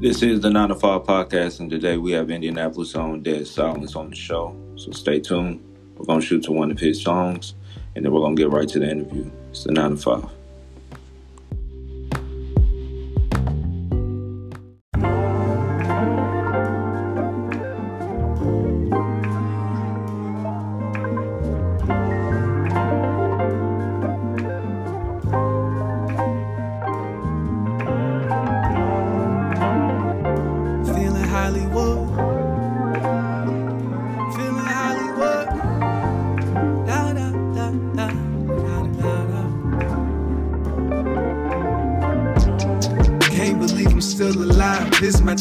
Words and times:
This 0.00 0.22
is 0.22 0.40
the 0.42 0.48
9 0.48 0.68
to 0.68 0.76
5 0.76 1.02
podcast, 1.02 1.58
and 1.58 1.68
today 1.68 1.96
we 1.96 2.12
have 2.12 2.30
Indianapolis 2.30 2.94
own 2.94 3.20
Dead 3.20 3.48
Silence 3.48 3.96
on 3.96 4.10
the 4.10 4.14
show. 4.14 4.56
So 4.76 4.92
stay 4.92 5.18
tuned. 5.18 5.60
We're 5.96 6.04
going 6.04 6.20
to 6.20 6.24
shoot 6.24 6.44
to 6.44 6.52
one 6.52 6.70
of 6.70 6.78
his 6.78 7.02
songs, 7.02 7.54
and 7.96 8.04
then 8.04 8.12
we're 8.12 8.20
going 8.20 8.36
to 8.36 8.42
get 8.42 8.52
right 8.52 8.68
to 8.68 8.78
the 8.78 8.88
interview. 8.88 9.28
It's 9.50 9.64
the 9.64 9.72
9 9.72 9.90
to 9.90 9.96
5. 9.96 10.37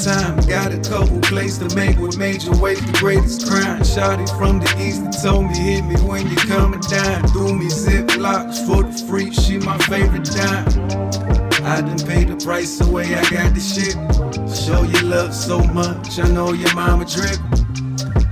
Time. 0.04 0.38
Got 0.48 0.74
a 0.74 0.80
couple 0.80 1.20
plays 1.22 1.58
to 1.60 1.74
make 1.76 1.98
with 1.98 2.18
major 2.18 2.52
weight, 2.58 2.78
the 2.78 2.98
greatest 3.00 3.48
crime. 3.48 3.82
Shotty 3.82 4.28
from 4.38 4.60
the 4.60 4.70
east 4.80 5.04
that 5.04 5.22
told 5.24 5.48
me 5.48 5.58
hit 5.58 5.86
me 5.86 5.96
when 6.08 6.28
you 6.30 6.36
coming 6.36 6.80
down. 6.82 7.24
Do 7.34 7.54
me 7.54 7.70
zip 7.70 8.18
locks 8.18 8.60
for 8.66 8.84
the 8.84 9.06
free. 9.08 9.32
She 9.34 9.58
my 9.58 9.78
favorite 9.80 10.26
dime. 10.26 10.68
I 11.66 11.82
done 11.82 12.00
paid 12.00 12.30
the 12.30 12.38
price 12.44 12.80
away, 12.82 13.14
I 13.14 13.22
got 13.30 13.54
the 13.54 13.60
shit. 13.60 13.96
Show 14.56 14.84
you 14.84 15.08
love 15.08 15.34
so 15.34 15.60
much, 15.60 16.20
I 16.20 16.28
know 16.30 16.54
your 16.54 16.74
mama 16.74 17.06
drip. 17.06 17.40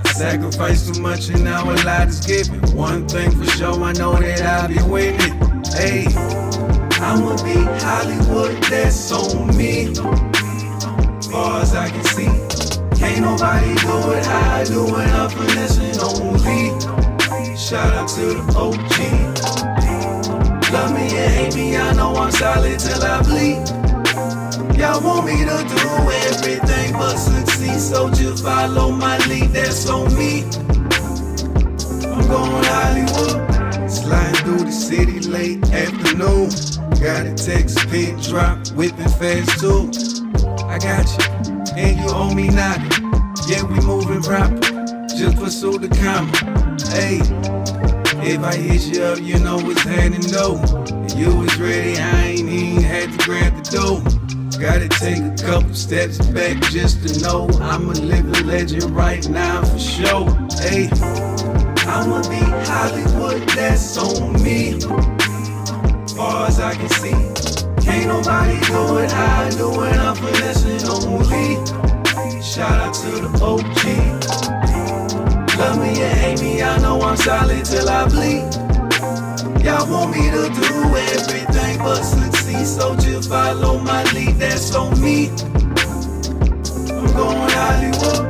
I 0.06 0.12
sacrificed 0.14 0.94
too 0.94 1.02
much 1.02 1.30
and 1.30 1.44
now 1.44 1.70
a 1.70 1.76
lot 1.84 2.08
is 2.08 2.26
given. 2.26 2.62
One 2.76 3.08
thing 3.08 3.32
for 3.32 3.46
sure, 3.52 3.82
I 3.84 3.92
know 3.94 4.14
that 4.16 4.42
I'll 4.42 4.68
be 4.68 4.82
winning. 4.90 5.36
Hey, 5.74 6.06
I'ma 7.02 7.36
be 7.44 7.60
Hollywood, 7.84 8.64
that's 8.64 9.12
on 9.12 9.56
me. 9.58 10.35
Far 11.36 11.60
as 11.64 11.76
I 11.76 11.90
can 11.90 12.04
see, 12.06 12.32
can't 12.98 13.20
nobody 13.20 13.76
do 13.76 13.96
it 14.16 14.26
I 14.26 14.64
do 14.64 14.88
it, 14.88 15.12
I'm 15.20 15.30
finessing 15.30 16.00
only. 16.00 16.72
Shout 17.58 17.94
out 17.94 18.08
to 18.16 18.26
the 18.36 18.44
OG. 18.56 18.96
Love 20.72 20.94
me 20.94 21.02
and 21.18 21.34
hate 21.34 21.54
me, 21.54 21.76
I 21.76 21.92
know 21.92 22.16
I'm 22.16 22.32
solid 22.32 22.80
till 22.80 23.04
I 23.04 23.22
bleed. 23.22 23.68
Y'all 24.80 25.04
want 25.04 25.26
me 25.26 25.44
to 25.44 25.58
do 25.76 26.10
everything 26.32 26.94
but 26.94 27.18
succeed, 27.18 27.82
so 27.82 28.10
just 28.10 28.42
follow 28.42 28.92
my 28.92 29.18
lead, 29.28 29.50
that's 29.50 29.90
on 29.90 30.08
me. 30.16 30.46
I'm 32.14 32.26
going 32.30 32.64
Hollywood, 32.72 33.92
sliding 33.92 34.36
through 34.46 34.64
the 34.64 34.72
city 34.72 35.20
late 35.20 35.70
afternoon. 35.70 36.48
Got 37.04 37.28
a 37.28 37.34
text, 37.36 37.78
pin 37.90 38.18
drop, 38.22 38.66
whipping 38.70 39.10
fast 39.20 39.60
too. 39.60 40.15
I 40.76 40.78
got 40.78 41.08
you, 41.08 41.56
and 41.78 41.98
you 41.98 42.06
owe 42.10 42.34
me 42.36 42.50
nothing. 42.50 43.10
Yeah, 43.48 43.64
we 43.64 43.80
moving 43.80 44.22
proper, 44.22 44.60
just 45.08 45.38
pursue 45.38 45.80
the 45.80 45.88
comma. 45.88 46.36
Hey. 46.92 47.22
If 48.22 48.44
I 48.44 48.56
hit 48.56 48.94
you 48.94 49.04
up, 49.04 49.22
you 49.22 49.40
know 49.40 49.56
what's 49.56 49.84
happening 49.84 50.20
though. 50.20 50.60
If 51.06 51.18
you 51.18 51.34
was 51.34 51.56
ready, 51.58 51.98
I 51.98 52.26
ain't 52.26 52.50
even 52.50 52.84
had 52.84 53.10
to 53.10 53.18
grab 53.20 53.56
the 53.56 53.72
dough. 53.72 54.02
Gotta 54.60 54.90
take 54.90 55.24
a 55.24 55.50
couple 55.50 55.74
steps 55.74 56.18
back 56.28 56.62
just 56.64 57.08
to 57.08 57.22
know 57.22 57.48
I'm 57.62 57.88
a 57.90 57.94
living 57.94 58.46
legend 58.46 58.92
right 58.92 59.26
now 59.30 59.64
for 59.64 59.80
sure. 59.80 60.28
Hey, 60.60 60.90
I'ma 61.88 62.22
be 62.28 62.44
Hollywood, 62.68 63.48
that's 63.50 63.98
on 63.98 64.44
me. 64.44 64.82
Far 66.18 66.48
as 66.48 66.60
I 66.60 66.76
can 66.76 66.90
see, 66.90 67.55
can't 67.96 68.08
nobody 68.08 68.60
do 68.68 68.98
it 68.98 69.12
how 69.12 69.44
I 69.44 69.50
do 69.52 69.84
it. 69.84 69.98
I'm 69.98 70.16
finessing 70.16 70.84
only. 70.90 71.56
Shout 72.42 72.80
out 72.82 72.94
to 72.94 73.12
the 73.24 73.30
OG. 73.42 73.82
Love 75.60 75.78
me 75.80 75.92
or 76.04 76.16
hate 76.22 76.42
me, 76.42 76.62
I 76.62 76.78
know 76.80 77.02
I'm 77.02 77.16
solid 77.16 77.64
till 77.66 77.90
I 77.90 78.08
bleed. 78.10 78.44
Y'all 79.64 79.90
want 79.90 80.12
me 80.12 80.30
to 80.30 80.44
do 80.62 80.72
everything 81.14 81.78
but 81.80 82.04
succeed, 82.04 82.68
so 82.68 82.96
just 82.98 83.30
follow 83.30 83.80
my 83.80 84.04
lead, 84.14 84.36
that's 84.36 84.76
on 84.76 85.02
me. 85.02 85.30
I'm 86.92 87.08
going 87.20 87.50
Hollywood. 87.60 88.26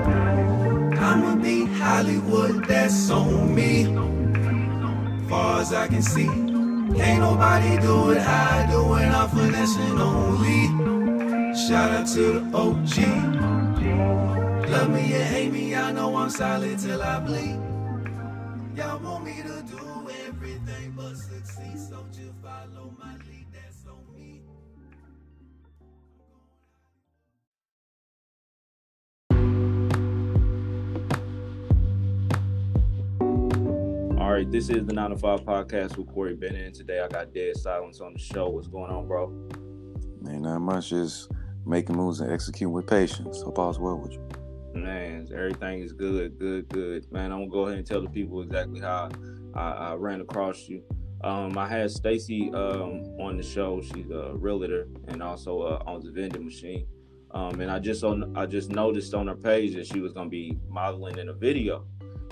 I'ma 0.97 1.35
be 1.35 1.65
Hollywood, 1.65 2.65
that's 2.65 3.09
on 3.09 3.55
me. 3.55 3.85
Far 5.27 5.61
as 5.61 5.73
I 5.73 5.87
can 5.87 6.03
see, 6.03 6.44
can't 6.95 7.19
nobody 7.19 7.77
do 7.81 8.11
it 8.11 8.17
I 8.19 8.67
do 8.69 8.93
it, 8.95 9.07
I'm 9.07 9.29
finessing 9.29 9.99
only. 9.99 11.55
Shout 11.55 11.91
out 11.91 12.07
to 12.07 12.39
the 12.39 12.57
OG. 12.57 12.95
Love 14.69 14.89
me 14.89 15.13
and 15.13 15.23
hate 15.23 15.51
me, 15.51 15.75
I 15.75 15.91
know 15.91 16.15
I'm 16.15 16.29
solid 16.29 16.77
till 16.79 17.01
I 17.01 17.19
bleed. 17.19 17.59
Y'all 18.75 18.99
want 18.99 19.23
me 19.25 19.35
to 19.41 19.63
do 19.63 20.09
everything 20.27 20.93
but 20.95 21.15
succeed, 21.15 21.79
so 21.79 22.05
just 22.11 22.33
follow 22.43 22.93
my 22.99 23.13
lead, 23.27 23.44
right, 34.35 34.51
this 34.51 34.69
is 34.69 34.85
the 34.85 34.91
9 34.91 35.11
to 35.11 35.17
5 35.17 35.41
podcast 35.41 35.95
with 35.95 36.07
Corey 36.07 36.35
Bennett. 36.35 36.65
And 36.65 36.75
today 36.75 36.99
I 36.99 37.07
got 37.07 37.33
Dead 37.33 37.55
Silence 37.55 38.01
on 38.01 38.11
the 38.11 38.19
show. 38.19 38.49
What's 38.49 38.67
going 38.67 38.91
on, 38.91 39.07
bro? 39.07 39.29
Man, 40.21 40.41
not 40.41 40.59
much. 40.59 40.89
Just 40.89 41.31
making 41.65 41.95
moves 41.95 42.19
and 42.19 42.29
executing 42.33 42.73
with 42.73 42.85
patience. 42.85 43.41
Hope 43.41 43.57
all's 43.59 43.79
well 43.79 43.97
with 43.97 44.11
you. 44.11 44.27
Man, 44.73 45.29
everything 45.33 45.79
is 45.79 45.93
good, 45.93 46.37
good, 46.37 46.67
good. 46.67 47.09
Man, 47.13 47.31
I'm 47.31 47.47
gonna 47.47 47.49
go 47.49 47.67
ahead 47.67 47.77
and 47.77 47.87
tell 47.87 48.01
the 48.01 48.09
people 48.09 48.41
exactly 48.41 48.81
how 48.81 49.09
I, 49.53 49.71
I 49.71 49.93
ran 49.93 50.19
across 50.19 50.67
you. 50.67 50.83
Um, 51.23 51.57
I 51.57 51.65
had 51.65 51.89
Stacy 51.89 52.51
um, 52.53 53.03
on 53.17 53.37
the 53.37 53.43
show. 53.43 53.81
She's 53.81 54.09
a 54.09 54.33
realtor 54.33 54.89
and 55.07 55.23
also 55.23 55.61
uh, 55.61 55.83
owns 55.87 56.05
a 56.07 56.11
vending 56.11 56.43
machine. 56.43 56.85
Um, 57.31 57.61
and 57.61 57.71
I 57.71 57.79
just 57.79 58.03
on 58.03 58.35
I 58.35 58.47
just 58.47 58.69
noticed 58.69 59.13
on 59.13 59.27
her 59.27 59.35
page 59.35 59.75
that 59.75 59.87
she 59.87 60.01
was 60.01 60.11
gonna 60.11 60.29
be 60.29 60.57
modeling 60.67 61.19
in 61.19 61.29
a 61.29 61.33
video. 61.33 61.85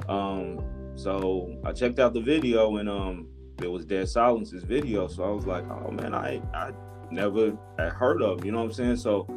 Um, 0.09 0.82
so 0.95 1.55
I 1.63 1.71
checked 1.71 1.99
out 1.99 2.13
the 2.13 2.21
video 2.21 2.77
and 2.77 2.89
um, 2.89 3.27
it 3.61 3.67
was 3.67 3.85
Dead 3.85 4.07
Silence's 4.09 4.63
video. 4.63 5.07
So 5.07 5.23
I 5.23 5.29
was 5.29 5.45
like, 5.45 5.63
oh 5.69 5.91
man, 5.91 6.13
I 6.13 6.41
I 6.53 6.71
never 7.11 7.57
had 7.77 7.93
heard 7.93 8.21
of. 8.21 8.45
You 8.45 8.51
know 8.51 8.59
what 8.59 8.65
I'm 8.65 8.73
saying? 8.73 8.97
So, 8.97 9.27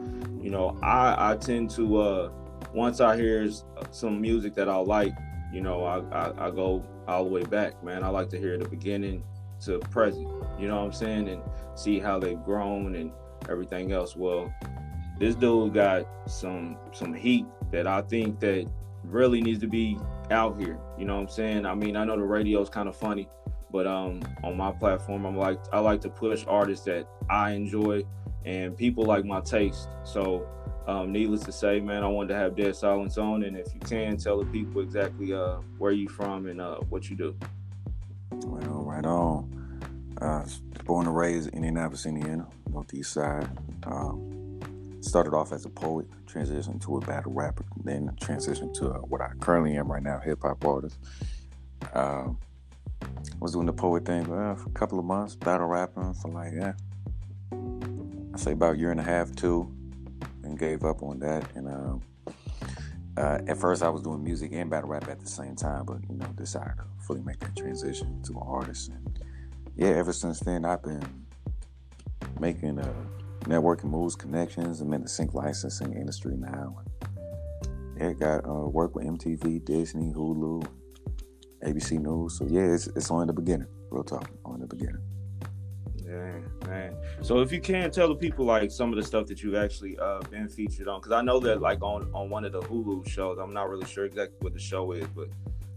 you 0.41 0.51
know, 0.51 0.79
I 0.83 1.33
I 1.33 1.37
tend 1.37 1.71
to 1.71 1.99
uh, 1.99 2.31
once 2.75 3.01
I 3.01 3.17
hear 3.17 3.49
some 3.91 4.21
music 4.21 4.55
that 4.55 4.69
I 4.69 4.77
like, 4.77 5.15
you 5.53 5.61
know, 5.61 5.85
I, 5.85 5.99
I, 6.15 6.47
I 6.47 6.51
go 6.51 6.85
all 7.09 7.25
the 7.25 7.31
way 7.31 7.43
back, 7.45 7.83
man. 7.83 8.03
I 8.03 8.09
like 8.09 8.29
to 8.31 8.39
hear 8.39 8.59
the 8.59 8.69
beginning 8.69 9.23
to 9.65 9.79
present, 9.79 10.29
you 10.59 10.69
know 10.69 10.77
what 10.77 10.85
I'm 10.85 10.93
saying, 10.93 11.29
and 11.29 11.43
see 11.75 11.99
how 11.99 12.19
they've 12.19 12.43
grown 12.45 12.95
and 12.95 13.13
everything 13.49 13.93
else. 13.93 14.17
Well, 14.17 14.53
this 15.19 15.35
dude 15.35 15.75
got 15.75 16.07
some 16.27 16.77
some 16.93 17.15
heat 17.15 17.47
that 17.71 17.87
I 17.87 18.03
think 18.03 18.41
that 18.41 18.71
really 19.07 19.41
needs 19.41 19.61
to 19.61 19.67
be 19.67 19.99
out 20.31 20.59
here. 20.59 20.79
You 20.99 21.05
know 21.05 21.17
what 21.17 21.23
I'm 21.23 21.29
saying? 21.29 21.67
I 21.67 21.75
mean, 21.75 21.97
I 21.97 22.05
know 22.05 22.17
the 22.17 22.23
radio's 22.23 22.69
kind 22.69 22.89
of 22.89 22.97
funny, 22.97 23.29
but 23.71 23.87
um, 23.87 24.23
on 24.43 24.57
my 24.57 24.73
platform, 24.73 25.25
I'm 25.25 25.37
like 25.37 25.59
I 25.73 25.81
like 25.81 26.01
to 26.03 26.09
push 26.09 26.45
artists 26.47 26.85
that 26.87 27.09
I 27.29 27.53
enjoy 27.53 28.05
and 28.45 28.77
people 28.77 29.05
like 29.05 29.25
my 29.25 29.41
taste. 29.41 29.89
So 30.05 30.47
um, 30.87 31.13
needless 31.13 31.43
to 31.43 31.53
say, 31.53 31.81
man, 31.81 32.05
I 32.05 32.07
wanted 32.07 32.29
to 32.29 32.35
have 32.37 32.57
Dead 32.57 32.77
Silence 32.77 33.19
on, 33.19 33.43
and 33.43 33.57
if 33.57 33.75
you 33.75 33.81
can, 33.81 34.17
tell 34.17 34.39
the 34.39 34.47
people 34.47 34.81
exactly 34.81 35.33
uh, 35.33 35.57
where 35.79 35.93
you 35.93 36.09
from 36.09 36.47
and 36.47 36.61
uh, 36.61 36.77
what 36.89 37.11
you 37.11 37.17
do. 37.17 37.37
Well, 38.31 38.85
right 38.85 39.05
on. 39.05 39.53
Uh, 40.21 40.47
born 40.85 41.07
and 41.07 41.17
raised 41.17 41.49
in 41.49 41.57
Indianapolis, 41.57 42.07
Indiana, 42.07 42.47
Northeast 42.71 43.13
Side. 43.13 43.49
Um, 43.85 44.36
started 45.09 45.35
off 45.35 45.53
as 45.53 45.65
a 45.65 45.69
poet, 45.69 46.07
transitioned 46.27 46.83
to 46.85 46.97
a 46.97 47.01
battle 47.01 47.33
rapper, 47.33 47.65
then 47.85 48.11
transitioned 48.21 48.75
to 48.75 48.87
what 49.09 49.21
I 49.21 49.31
currently 49.41 49.77
am 49.77 49.91
right 49.91 50.03
now, 50.03 50.19
hip 50.19 50.41
hop 50.43 50.65
artist. 50.65 50.99
Uh, 51.93 52.29
was 53.41 53.53
doing 53.53 53.67
the 53.67 53.73
poet 53.73 54.05
thing 54.05 54.31
uh, 54.33 54.55
for 54.55 54.69
a 54.69 54.73
couple 54.73 54.99
of 54.99 55.05
months, 55.05 55.35
battle 55.35 55.67
rapping 55.67 56.15
for 56.15 56.31
like, 56.31 56.53
yeah, 56.55 56.73
I 57.53 58.39
say 58.39 58.53
about 58.53 58.77
a 58.77 58.79
year 58.79 58.91
and 58.91 59.01
a 59.01 59.03
half, 59.03 59.35
two 59.35 59.73
and 60.47 60.59
gave 60.59 60.85
up 60.85 61.03
on 61.03 61.19
that. 61.21 61.45
And 61.55 61.69
um, 61.69 62.03
uh, 63.17 63.39
at 63.47 63.59
first, 63.59 63.83
I 63.83 63.89
was 63.89 64.03
doing 64.03 64.23
music 64.23 64.53
and 64.53 64.71
battle 64.71 64.89
rap 64.89 65.09
at 65.09 65.21
the 65.21 65.29
same 65.29 65.57
time, 65.57 65.85
but 65.85 65.99
you 66.09 66.17
know, 66.17 66.27
decided 66.37 66.79
to 66.79 66.85
fully 67.05 67.21
make 67.21 67.39
that 67.41 67.57
transition 67.57 68.23
to 68.23 68.33
an 68.33 68.43
artist. 68.47 68.91
And 68.91 69.21
yeah, 69.77 69.89
ever 69.89 70.13
since 70.13 70.41
then, 70.41 70.65
I've 70.65 70.83
been 70.83 71.27
making 72.41 72.79
uh, 72.79 72.95
networking 73.47 73.85
moves, 73.85 74.15
connections. 74.15 74.81
I'm 74.81 74.93
in 74.93 75.03
the 75.03 75.09
sync 75.09 75.35
licensing 75.35 75.93
industry 75.95 76.37
now. 76.37 76.77
Yeah, 77.99 78.13
got 78.13 78.47
uh, 78.47 78.69
work 78.69 78.95
with 78.95 79.07
MTV, 79.07 79.65
Disney, 79.65 80.13
Hulu, 80.13 80.67
ABC 81.65 81.99
News. 81.99 82.39
So 82.39 82.47
yeah, 82.49 82.75
it's 82.75 82.89
it's 82.89 83.11
only 83.11 83.27
the 83.27 83.33
beginning. 83.33 83.69
Real 83.91 84.05
talk, 84.05 84.29
only 84.45 84.61
the 84.61 84.75
beginning. 84.75 85.01
Yeah, 86.05 86.39
man. 86.69 86.95
So 87.23 87.41
if 87.41 87.51
you 87.51 87.61
can 87.61 87.91
tell 87.91 88.09
the 88.09 88.15
people 88.15 88.45
like 88.45 88.71
some 88.71 88.91
of 88.91 88.97
the 88.97 89.03
stuff 89.03 89.27
that 89.27 89.43
you've 89.43 89.55
actually 89.55 89.99
uh, 89.99 90.21
been 90.31 90.49
featured 90.49 90.89
on, 90.89 91.01
because 91.01 91.13
I 91.13 91.23
know 91.23 91.41
that 91.41 91.61
like 91.61 91.83
on 91.83 92.11
on 92.13 92.29
one 92.29 92.45
of 92.45 92.53
the 92.53 92.61
Hulu 92.61 93.09
shows, 93.09 93.39
I'm 93.39 93.55
not 93.55 93.71
really 93.71 93.87
sure 93.87 94.05
exactly 94.05 94.37
what 94.41 94.53
the 94.53 94.61
show 94.61 94.93
is, 94.93 95.07
but 95.09 95.29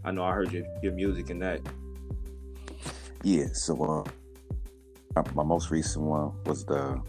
I 0.04 0.10
know 0.10 0.24
I 0.24 0.32
heard 0.32 0.52
your 0.52 0.64
your 0.82 0.92
music 0.92 1.30
in 1.30 1.38
that. 1.38 1.60
Yeah. 3.22 3.46
So 3.54 4.04
uh, 5.16 5.22
my 5.34 5.42
most 5.42 5.70
recent 5.70 6.04
one 6.04 6.32
was 6.44 6.64
the 6.64 7.00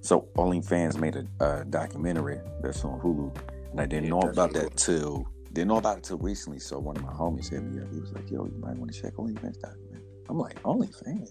so 0.00 0.28
OnlyFans 0.36 0.98
made 0.98 1.16
a, 1.16 1.26
a 1.44 1.64
documentary 1.64 2.40
that's 2.62 2.84
on 2.84 3.00
Hulu, 3.00 3.36
and 3.70 3.80
I 3.80 3.86
didn't 3.86 4.04
yeah, 4.04 4.10
know 4.10 4.20
about 4.20 4.52
that 4.54 4.76
till 4.76 5.26
didn't 5.52 5.68
know 5.68 5.78
about 5.78 5.98
it 5.98 6.04
till 6.04 6.18
recently. 6.18 6.60
So 6.60 6.78
one 6.78 6.96
of 6.96 7.02
my 7.02 7.12
homies 7.12 7.50
hit 7.50 7.62
me 7.62 7.82
up. 7.82 7.92
He 7.92 8.00
was 8.00 8.12
like, 8.12 8.30
"Yo, 8.30 8.44
you 8.44 8.58
might 8.58 8.76
want 8.76 8.92
to 8.92 9.00
check 9.00 9.14
OnlyFans 9.14 9.60
documentary." 9.60 10.02
I'm 10.28 10.38
like, 10.38 10.62
"OnlyFans." 10.62 11.30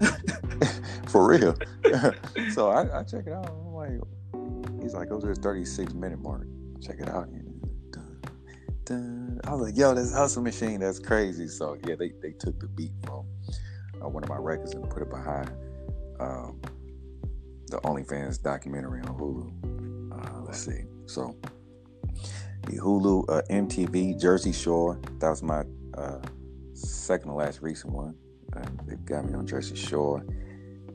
For 1.08 1.26
real. 1.26 1.56
so 2.52 2.70
I, 2.70 3.00
I, 3.00 3.02
check 3.02 3.26
it 3.26 3.32
out. 3.32 3.48
I'm 3.48 3.72
like, 3.72 4.82
he's 4.82 4.94
like, 4.94 5.08
go 5.08 5.20
to 5.20 5.26
the 5.26 5.34
36 5.34 5.94
minute 5.94 6.20
mark. 6.20 6.46
Check 6.82 6.96
it 7.00 7.08
out. 7.08 7.28
Dun, 7.90 8.20
dun. 8.84 9.40
I 9.44 9.52
was 9.52 9.62
like, 9.62 9.76
yo, 9.76 9.94
this 9.94 10.12
hustle 10.12 10.42
machine, 10.42 10.80
that's 10.80 10.98
crazy. 10.98 11.48
So 11.48 11.76
yeah, 11.86 11.94
they, 11.94 12.12
they 12.22 12.32
took 12.32 12.58
the 12.60 12.68
beat 12.68 12.92
from 13.04 13.26
uh, 14.02 14.08
one 14.08 14.22
of 14.22 14.28
my 14.28 14.36
records 14.36 14.74
and 14.74 14.88
put 14.88 15.02
it 15.02 15.10
behind 15.10 15.50
um, 16.20 16.60
the 17.68 17.78
OnlyFans 17.78 18.42
documentary 18.42 19.00
on 19.02 19.18
Hulu. 19.18 20.12
Uh, 20.12 20.42
let's 20.42 20.64
see. 20.64 20.84
So 21.06 21.36
the 22.66 22.78
Hulu, 22.78 23.24
uh, 23.28 23.42
MTV, 23.50 24.20
Jersey 24.20 24.52
Shore. 24.52 25.00
That 25.18 25.30
was 25.30 25.42
my 25.42 25.64
uh, 25.94 26.20
second 26.74 27.30
to 27.30 27.34
last 27.34 27.62
recent 27.62 27.92
one. 27.92 28.14
They 28.86 28.96
got 28.96 29.24
me 29.24 29.34
on 29.34 29.46
Jersey 29.46 29.76
Shore. 29.76 30.24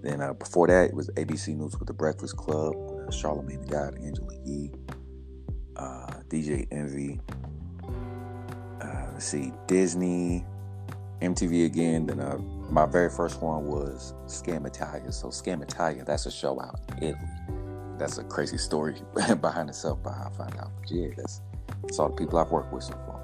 Then 0.01 0.21
uh, 0.21 0.33
before 0.33 0.67
that, 0.67 0.89
it 0.89 0.93
was 0.93 1.09
ABC 1.11 1.55
News 1.55 1.79
with 1.79 1.87
the 1.87 1.93
Breakfast 1.93 2.35
Club, 2.35 2.73
uh, 2.75 3.11
Charlemagne 3.11 3.61
the 3.61 3.67
God, 3.67 3.97
Angela 4.03 4.33
Yee, 4.43 4.71
uh, 5.77 6.21
DJ 6.27 6.67
Envy. 6.71 7.21
Let's 9.13 9.25
see, 9.31 9.53
Disney, 9.67 10.43
MTV 11.21 11.65
again. 11.65 12.07
Then 12.07 12.19
uh, 12.19 12.37
my 12.73 12.87
very 12.87 13.09
first 13.09 13.39
one 13.39 13.67
was 13.67 14.15
Scam 14.25 14.65
Italia. 14.65 15.11
So 15.11 15.27
Scam 15.27 15.61
Italia, 15.61 16.03
that's 16.03 16.25
a 16.25 16.31
show 16.31 16.59
out 16.59 16.79
in 16.97 17.09
Italy. 17.09 17.29
That's 17.99 18.17
a 18.17 18.23
crazy 18.23 18.57
story 18.57 18.95
behind 19.41 19.69
itself, 19.69 19.99
but 20.03 20.13
I 20.13 20.29
found 20.35 20.57
out. 20.57 20.71
But 20.81 20.89
yeah, 20.89 21.09
that's, 21.15 21.41
that's 21.83 21.99
all 21.99 22.09
the 22.09 22.15
people 22.15 22.39
I've 22.39 22.49
worked 22.49 22.73
with 22.73 22.83
so 22.83 22.93
far. 22.93 23.21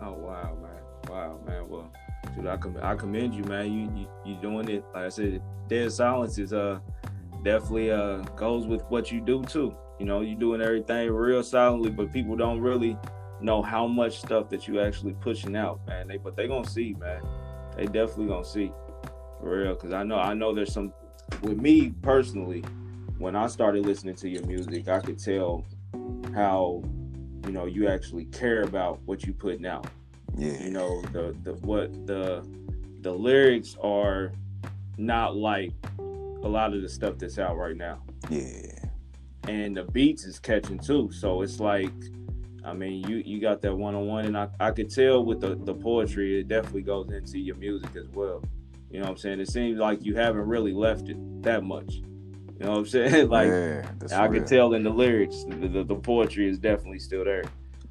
Oh 0.00 0.12
wow, 0.12 0.56
man! 0.62 1.10
Wow, 1.10 1.38
man! 1.46 1.68
Well, 1.68 1.92
dude, 2.34 2.46
I, 2.46 2.56
com- 2.56 2.78
I 2.82 2.94
commend 2.94 3.34
you, 3.34 3.44
man. 3.44 3.70
You, 3.70 3.92
you 3.94 4.08
you 4.24 4.40
doing 4.40 4.68
it. 4.70 4.82
Like 4.94 5.04
I 5.04 5.08
said, 5.10 5.42
dead 5.68 5.92
silence 5.92 6.38
is 6.38 6.54
uh 6.54 6.78
definitely 7.44 7.90
uh 7.90 8.22
goes 8.36 8.66
with 8.66 8.82
what 8.84 9.12
you 9.12 9.20
do 9.20 9.42
too. 9.42 9.76
You 9.98 10.06
know, 10.06 10.22
you're 10.22 10.38
doing 10.38 10.62
everything 10.62 11.10
real 11.10 11.42
silently, 11.42 11.90
but 11.90 12.12
people 12.14 12.34
don't 12.34 12.60
really 12.60 12.96
know 13.42 13.60
how 13.60 13.86
much 13.86 14.20
stuff 14.20 14.48
that 14.48 14.66
you 14.66 14.80
actually 14.80 15.12
pushing 15.20 15.54
out, 15.54 15.80
man. 15.86 16.08
They 16.08 16.16
but 16.16 16.34
they 16.34 16.48
gonna 16.48 16.66
see, 16.66 16.94
man. 16.98 17.20
They 17.78 17.86
definitely 17.86 18.26
gonna 18.26 18.44
see 18.44 18.72
for 19.40 19.56
real. 19.56 19.74
Cause 19.76 19.92
I 19.92 20.02
know 20.02 20.16
I 20.16 20.34
know 20.34 20.52
there's 20.52 20.72
some 20.72 20.92
with 21.42 21.58
me 21.58 21.90
personally. 22.02 22.64
When 23.18 23.36
I 23.36 23.46
started 23.46 23.86
listening 23.86 24.16
to 24.16 24.28
your 24.28 24.44
music, 24.46 24.88
I 24.88 24.98
could 24.98 25.18
tell 25.18 25.64
how 26.34 26.82
you 27.46 27.52
know 27.52 27.66
you 27.66 27.88
actually 27.88 28.24
care 28.26 28.62
about 28.62 29.00
what 29.04 29.24
you 29.24 29.32
putting 29.32 29.64
out. 29.64 29.86
Yeah. 30.36 30.60
You 30.60 30.70
know 30.70 31.02
the 31.12 31.36
the 31.44 31.54
what 31.64 32.06
the 32.06 32.44
the 33.00 33.12
lyrics 33.12 33.76
are 33.80 34.32
not 34.96 35.36
like 35.36 35.72
a 35.98 36.48
lot 36.48 36.74
of 36.74 36.82
the 36.82 36.88
stuff 36.88 37.16
that's 37.16 37.38
out 37.38 37.56
right 37.56 37.76
now. 37.76 38.02
Yeah. 38.28 38.72
And 39.46 39.76
the 39.76 39.84
beats 39.84 40.24
is 40.24 40.40
catching 40.40 40.80
too. 40.80 41.10
So 41.12 41.42
it's 41.42 41.60
like 41.60 41.92
I 42.64 42.72
mean, 42.72 43.08
you 43.08 43.22
you 43.24 43.40
got 43.40 43.62
that 43.62 43.74
one 43.74 43.94
on 43.94 44.06
one, 44.06 44.26
and 44.26 44.36
I, 44.36 44.48
I 44.60 44.70
could 44.70 44.90
tell 44.90 45.24
with 45.24 45.40
the, 45.40 45.54
the 45.54 45.74
poetry, 45.74 46.40
it 46.40 46.48
definitely 46.48 46.82
goes 46.82 47.10
into 47.10 47.38
your 47.38 47.56
music 47.56 47.94
as 47.96 48.08
well. 48.08 48.42
You 48.90 49.00
know 49.00 49.04
what 49.04 49.12
I'm 49.12 49.16
saying? 49.18 49.40
It 49.40 49.50
seems 49.50 49.78
like 49.78 50.02
you 50.02 50.14
haven't 50.14 50.46
really 50.46 50.72
left 50.72 51.08
it 51.08 51.16
that 51.42 51.62
much. 51.62 51.94
You 51.94 52.66
know 52.66 52.70
what 52.70 52.78
I'm 52.78 52.86
saying? 52.86 53.28
like 53.30 53.48
yeah, 53.48 53.90
I 54.16 54.28
could 54.28 54.46
tell 54.46 54.74
in 54.74 54.82
the 54.82 54.90
lyrics, 54.90 55.44
the, 55.44 55.68
the, 55.68 55.84
the, 55.84 55.94
poetry 55.94 56.48
is 56.48 56.58
definitely 56.58 56.98
still 56.98 57.24
there. 57.24 57.44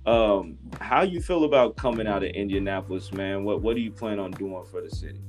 Um, 0.05 0.57
how 0.79 1.03
you 1.03 1.21
feel 1.21 1.43
about 1.43 1.77
coming 1.77 2.07
out 2.07 2.23
of 2.23 2.29
Indianapolis, 2.31 3.11
man? 3.13 3.43
What 3.43 3.61
what 3.61 3.75
do 3.75 3.81
you 3.81 3.91
plan 3.91 4.19
on 4.19 4.31
doing 4.31 4.63
for 4.65 4.81
the 4.81 4.89
city? 4.89 5.21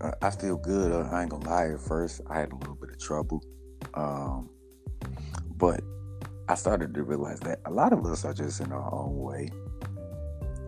Uh, 0.00 0.12
I 0.22 0.30
feel 0.30 0.56
good. 0.56 0.92
I 0.92 1.22
ain't 1.22 1.30
gonna 1.30 1.48
lie. 1.48 1.72
At 1.72 1.80
first, 1.80 2.20
I 2.28 2.38
had 2.38 2.52
a 2.52 2.56
little 2.56 2.74
bit 2.74 2.90
of 2.90 2.98
trouble, 2.98 3.42
um, 3.94 4.50
but 5.56 5.80
I 6.48 6.54
started 6.54 6.94
to 6.94 7.02
realize 7.02 7.40
that 7.40 7.60
a 7.66 7.70
lot 7.70 7.92
of 7.92 8.06
us 8.06 8.24
are 8.24 8.32
just 8.32 8.60
in 8.60 8.72
our 8.72 8.94
own 8.94 9.18
way. 9.18 9.50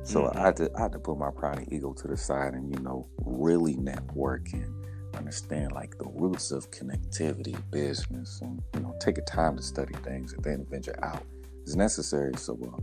So 0.03 0.23
mm-hmm. 0.23 0.39
I 0.39 0.41
had 0.41 0.57
to 0.57 0.71
I 0.77 0.83
had 0.83 0.93
to 0.93 0.99
put 0.99 1.19
my 1.19 1.31
pride 1.31 1.59
and 1.59 1.73
ego 1.73 1.93
to 1.93 2.09
the 2.09 2.17
side 2.17 2.55
and 2.55 2.75
you 2.75 2.83
know 2.83 3.07
really 3.25 3.77
network 3.77 4.53
and 4.53 4.75
understand 5.15 5.73
like 5.73 5.97
the 5.99 6.07
roots 6.07 6.51
of 6.51 6.71
connectivity, 6.71 7.57
business, 7.71 8.41
and 8.43 8.61
you 8.75 8.81
know 8.81 8.95
take 9.01 9.19
a 9.19 9.23
time 9.23 9.57
to 9.57 9.63
study 9.63 9.95
things 10.03 10.33
and 10.33 10.43
then 10.43 10.67
venture 10.69 10.99
out 11.05 11.23
is 11.65 11.77
necessary. 11.77 12.35
So 12.37 12.59
uh, 12.63 12.81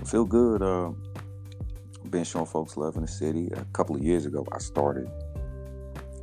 I 0.00 0.04
feel 0.04 0.24
good. 0.24 0.62
Uh, 0.62 0.90
been 2.10 2.24
showing 2.24 2.46
folks 2.46 2.76
love 2.76 2.96
in 2.96 3.02
the 3.02 3.08
city. 3.08 3.48
A 3.54 3.64
couple 3.72 3.96
of 3.96 4.02
years 4.02 4.26
ago, 4.26 4.46
I 4.52 4.58
started 4.58 5.08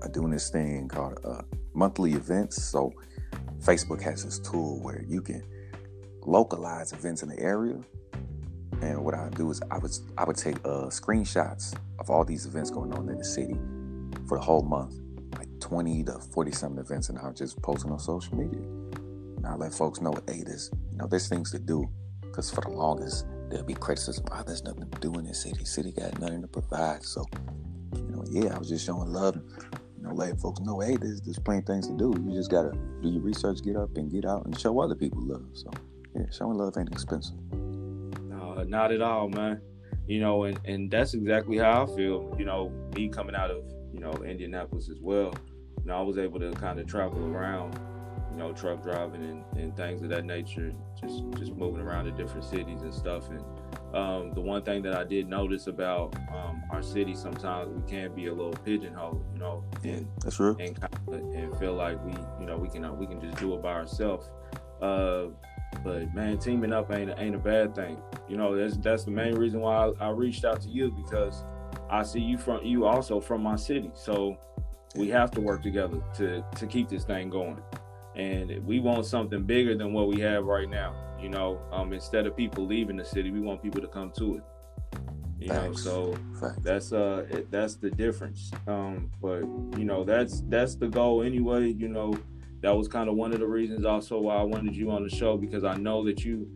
uh, 0.02 0.08
doing 0.10 0.32
this 0.32 0.50
thing 0.50 0.88
called 0.90 1.20
uh, 1.24 1.42
monthly 1.74 2.14
events. 2.14 2.62
So 2.62 2.92
Facebook 3.60 4.02
has 4.02 4.26
this 4.26 4.40
tool 4.40 4.80
where 4.82 5.04
you 5.08 5.22
can 5.22 5.44
localize 6.28 6.92
events 6.94 7.24
in 7.24 7.30
the 7.30 7.40
area. 7.40 7.80
And 8.82 9.04
what 9.04 9.16
I 9.16 9.30
do 9.30 9.50
is 9.50 9.60
I 9.72 9.80
would 9.80 9.92
I 10.18 10.26
would 10.26 10.38
take 10.38 10.58
uh, 10.58 10.90
screenshots 10.90 11.76
of 11.98 12.12
all 12.12 12.24
these 12.24 12.46
events 12.46 12.70
going 12.70 12.94
on 12.94 13.10
in 13.10 13.18
the 13.18 13.26
city 13.26 13.56
for 14.28 14.38
the 14.38 14.44
whole 14.44 14.62
month, 14.62 14.94
like 15.36 15.48
20 15.60 16.04
to 16.04 16.20
40 16.20 16.52
something 16.52 16.80
events, 16.80 17.10
and 17.10 17.18
I'll 17.18 17.34
just 17.34 17.60
post 17.64 17.86
on 17.86 17.98
social 17.98 18.36
media. 18.36 18.60
And 18.60 19.48
I 19.48 19.56
let 19.56 19.74
folks 19.74 20.00
know, 20.00 20.14
hey, 20.28 20.44
there's 20.46 20.70
you 20.92 20.98
know 20.98 21.08
there's 21.08 21.28
things 21.28 21.50
to 21.52 21.60
do, 21.60 21.90
because 22.22 22.52
for 22.52 22.62
the 22.62 22.70
longest 22.70 23.26
there'll 23.50 23.66
be 23.66 23.74
criticism. 23.74 24.26
Oh, 24.32 24.44
there's 24.46 24.64
nothing 24.64 24.90
to 24.90 25.00
do 25.00 25.14
in 25.16 25.26
this 25.26 25.42
city. 25.42 25.66
City 25.66 25.92
got 25.92 26.20
nothing 26.20 26.42
to 26.42 26.48
provide. 26.48 27.02
So, 27.04 27.26
you 27.96 28.10
know, 28.10 28.24
yeah, 28.30 28.54
I 28.54 28.60
was 28.60 28.70
just 28.70 28.86
showing 28.86 29.12
love, 29.12 29.38
you 29.96 30.04
know, 30.04 30.14
letting 30.14 30.38
folks 30.38 30.60
know, 30.60 30.82
hey, 30.82 30.98
there's 30.98 31.22
there's 31.22 31.40
plenty 31.40 31.60
of 31.60 31.66
things 31.66 31.88
to 31.88 31.94
do. 31.94 32.14
You 32.28 32.34
just 32.36 32.52
gotta 32.52 32.78
do 33.02 33.10
your 33.10 33.24
research, 33.24 33.64
get 33.64 33.76
up 33.76 33.96
and 33.96 34.12
get 34.12 34.26
out 34.26 34.46
and 34.46 34.60
show 34.60 34.80
other 34.80 34.96
people 34.96 35.22
love. 35.24 35.48
So. 35.54 35.72
Yeah, 36.18 36.26
showing 36.32 36.58
love 36.58 36.76
ain't 36.78 36.92
expensive. 36.92 37.38
No, 37.52 38.64
not 38.68 38.92
at 38.92 39.02
all, 39.02 39.30
man. 39.30 39.62
You 40.08 40.20
know, 40.20 40.46
and, 40.46 40.60
and 40.66 40.90
that's 40.90 41.14
exactly 41.14 41.58
how 41.58 41.84
I 41.84 41.96
feel. 41.96 42.36
You 42.40 42.46
know, 42.46 42.72
me 42.96 43.10
coming 43.10 43.36
out 43.36 43.52
of, 43.52 43.64
you 43.94 44.00
know, 44.00 44.14
Indianapolis 44.24 44.90
as 44.90 45.00
well. 45.00 45.34
You 45.80 45.86
know, 45.86 45.98
I 45.98 46.02
was 46.02 46.18
able 46.18 46.40
to 46.40 46.52
kind 46.54 46.80
of 46.80 46.88
travel 46.88 47.24
around, 47.26 47.80
you 48.32 48.38
know, 48.38 48.52
truck 48.54 48.82
driving 48.82 49.24
and, 49.24 49.44
and 49.62 49.76
things 49.76 50.02
of 50.02 50.10
that 50.10 50.26
nature, 50.26 50.74
just 51.00 51.24
just 51.38 51.54
moving 51.56 51.82
around 51.82 52.06
to 52.06 52.12
different 52.12 52.46
cities 52.46 52.82
and 52.82 52.94
stuff. 52.94 53.30
And 53.30 53.44
um, 53.96 54.34
the 54.34 54.42
one 54.42 54.64
thing 54.64 54.82
that 54.84 54.96
I 54.96 55.04
did 55.04 55.28
notice 55.28 55.68
about 55.68 56.16
um, 56.34 56.64
our 56.72 56.82
city, 56.82 57.14
sometimes 57.14 57.70
we 57.70 57.88
can 57.90 58.16
be 58.16 58.28
a 58.28 58.34
little 58.34 58.54
pigeonholed, 58.64 59.24
you 59.34 59.40
know. 59.40 59.64
Yeah, 59.84 60.00
that's 60.24 60.38
true. 60.38 60.58
And, 60.60 60.80
and 61.36 61.58
feel 61.60 61.74
like 61.74 62.04
we, 62.04 62.14
you 62.40 62.48
know, 62.48 62.58
we 62.58 62.70
can 62.70 62.84
uh, 62.86 62.94
we 62.94 63.06
can 63.06 63.22
just 63.22 63.38
do 63.38 63.54
it 63.54 63.62
by 63.62 63.74
ourselves. 63.74 64.32
Uh, 64.82 65.28
but 65.84 66.14
man, 66.14 66.38
teaming 66.38 66.74
up 66.74 66.92
ain't 66.92 67.12
ain't 67.18 67.36
a 67.36 67.40
bad 67.40 67.76
thing. 67.76 67.98
You 68.28 68.38
know, 68.38 68.56
that's 68.56 68.78
that's 68.78 69.04
the 69.04 69.12
main 69.12 69.36
reason 69.36 69.62
why 69.62 69.92
I, 70.00 70.08
I 70.08 70.10
reached 70.10 70.46
out 70.46 70.62
to 70.62 70.70
you 70.70 70.92
because 70.92 71.44
I 71.90 72.04
see 72.04 72.20
you 72.20 72.38
from 72.38 72.64
you 72.64 72.86
also 72.86 73.20
from 73.20 73.42
my 73.42 73.56
city. 73.56 73.92
So 73.94 74.38
we 74.96 75.10
have 75.10 75.32
to 75.32 75.42
work 75.42 75.64
together 75.64 76.02
to 76.16 76.44
to 76.56 76.68
keep 76.68 76.90
this 76.90 77.04
thing 77.04 77.30
going. 77.30 77.62
And 78.16 78.66
we 78.66 78.80
want 78.80 79.06
something 79.06 79.44
bigger 79.44 79.76
than 79.76 79.94
what 79.94 80.08
we 80.08 80.20
have 80.22 80.46
right 80.46 80.68
now. 80.68 80.96
You 81.22 81.30
know, 81.30 81.62
um, 81.72 81.94
instead 81.94 82.26
of 82.26 82.36
people 82.36 82.66
leaving 82.66 82.98
the 82.98 83.06
city, 83.06 83.30
we 83.32 83.40
want 83.40 83.62
people 83.62 83.82
to 83.82 83.88
come 83.88 84.12
to 84.18 84.38
it. 84.38 84.44
You 85.40 85.50
Thanks. 85.50 85.86
know, 85.86 86.14
so 86.14 86.18
Thanks. 86.40 86.58
that's 86.64 86.92
uh 86.92 87.26
that's 87.52 87.76
the 87.76 87.92
difference. 87.92 88.52
Um, 88.68 89.12
but 89.22 89.42
you 89.78 89.86
know, 89.86 90.04
that's 90.04 90.42
that's 90.48 90.76
the 90.76 90.88
goal 90.88 91.22
anyway. 91.22 91.72
You 91.72 91.90
know, 91.90 92.18
that 92.62 92.76
was 92.76 92.88
kind 92.88 93.10
of 93.10 93.16
one 93.16 93.34
of 93.34 93.40
the 93.40 93.48
reasons 93.48 93.86
also 93.86 94.20
why 94.20 94.36
I 94.36 94.44
wanted 94.44 94.76
you 94.76 94.92
on 94.92 95.04
the 95.04 95.10
show 95.10 95.38
because 95.38 95.64
I 95.64 95.76
know 95.76 96.04
that 96.06 96.24
you 96.26 96.48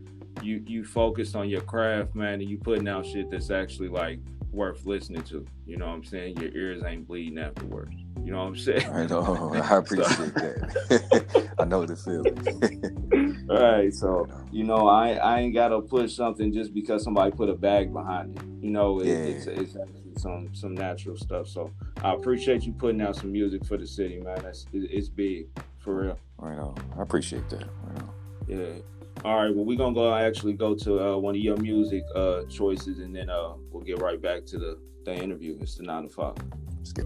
you 0.41 0.63
you 0.65 0.84
focused 0.84 1.36
on 1.36 1.50
your 1.50 1.62
craft, 1.62 2.15
man, 2.15 2.41
and 2.41 2.50
you 2.50 2.58
putting 2.58 2.88
out 2.88 3.05
shit 3.05 3.29
that's 3.29 3.51
actually 3.51 3.89
like 3.89 4.20
worth 4.51 4.86
listening 4.86 5.22
to. 5.24 5.46
You 5.65 5.77
know 5.77 5.88
what 5.88 5.93
I'm 5.93 6.03
saying? 6.03 6.38
Your 6.38 6.51
ears 6.51 6.84
ain't 6.86 7.08
bleeding 7.08 7.38
afterwards. 7.38 7.96
You 8.24 8.31
know 8.31 8.39
what 8.39 8.48
I'm 8.48 8.58
saying? 8.58 8.89
I 8.89 9.05
know. 9.08 9.53
I 9.63 9.77
appreciate 9.77 10.34
that. 10.36 11.50
I 11.60 11.65
know 11.65 11.86
the 11.86 11.96
feeling. 11.96 13.48
All 13.50 13.62
right, 13.62 13.93
so 13.93 14.27
you 14.51 14.63
know, 14.63 14.88
I 14.88 15.13
I 15.13 15.39
ain't 15.41 15.53
gotta 15.53 15.81
push 15.81 16.13
something 16.15 16.51
just 16.53 16.74
because 16.74 17.03
somebody 17.03 17.31
put 17.31 17.50
a 17.50 17.55
bag 17.55 17.93
behind 17.93 18.38
it. 18.38 18.43
You 18.63 18.72
know, 18.72 19.00
it, 19.01 19.08
Yeah. 19.08 19.13
it's 19.13 19.46
it's 19.48 19.75
actually 19.75 20.13
some 20.17 20.50
some 20.53 20.74
natural 20.74 21.17
stuff. 21.17 21.48
So 21.48 21.72
I 22.03 22.13
appreciate 22.13 22.63
you 22.63 22.74
putting 22.74 23.01
out 23.01 23.15
some 23.17 23.31
music 23.31 23.65
for 23.65 23.77
the 23.77 23.86
city, 23.88 24.20
man. 24.20 24.39
That's 24.43 24.65
it, 24.74 24.89
it's 24.91 25.10
big 25.10 25.48
for 25.82 25.96
real. 25.96 26.20
Right 26.38 26.58
on. 26.58 26.76
I 26.98 27.02
appreciate 27.02 27.50
that. 27.50 27.64
Right 27.84 28.02
on. 28.02 28.14
Yeah. 28.48 28.66
All 29.26 29.38
right. 29.38 29.54
Well, 29.54 29.66
we're 29.66 29.78
gonna 29.78 29.94
go 29.94 30.14
actually 30.14 30.54
go 30.54 30.74
to 30.76 31.00
uh, 31.00 31.18
one 31.18 31.36
of 31.36 31.42
your 31.42 31.58
music 31.58 32.04
uh, 32.16 32.44
choices, 32.44 33.00
and 33.00 33.16
then 33.16 33.30
uh, 33.30 33.54
we'll 33.72 33.84
get 33.84 34.00
right 34.00 34.22
back 34.22 34.46
to 34.48 34.58
the 34.58 34.80
the 35.06 35.14
interview. 35.14 35.58
It's 35.60 35.76
the 35.76 35.84
nine 35.84 36.04
to 36.04 36.10
five. 36.10 36.36
Let's 36.78 36.94
get 36.94 37.06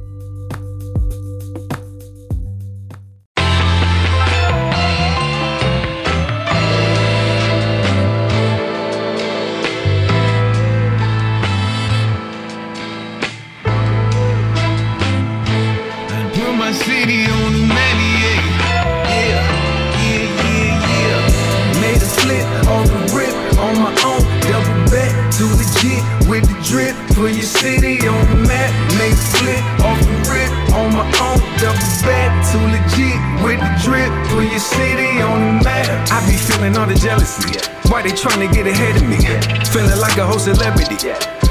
trying 38.26 38.42
to 38.42 38.50
get 38.50 38.66
ahead 38.66 38.98
of 38.98 39.06
me? 39.06 39.22
Feeling 39.70 40.02
like 40.02 40.18
a 40.18 40.26
whole 40.26 40.42
celebrity. 40.42 40.98